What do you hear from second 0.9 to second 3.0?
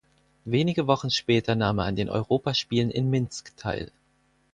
später nahm er an den Europaspielen